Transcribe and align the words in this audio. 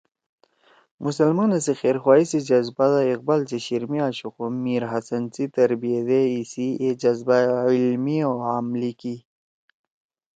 مسلمانا 1.05 1.57
سی 1.65 1.73
خیرخواہی 1.81 2.25
سی 2.31 2.39
جزبہ 2.49 2.85
دا 2.93 3.01
اقبال 3.13 3.41
سی 3.49 3.57
شیِر 3.65 3.83
می 3.91 3.99
آشُو 4.07 4.29
خو 4.33 4.43
میرحسن 4.63 5.23
سی 5.33 5.43
تربیت 5.55 6.07
ئے 6.13 6.19
ایِسی 6.33 6.67
اے 6.81 6.89
جزبہ 7.01 7.37
علمی 7.73 8.17
او 8.27 8.33
عملی 8.57 8.91
کی 8.99 9.15